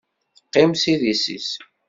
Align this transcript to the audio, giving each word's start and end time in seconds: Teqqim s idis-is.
Teqqim 0.35 0.71
s 0.75 0.83
idis-is. 0.91 1.49